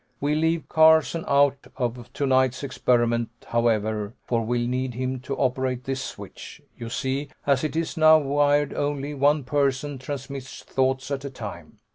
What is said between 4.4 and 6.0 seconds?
we'll need him to operate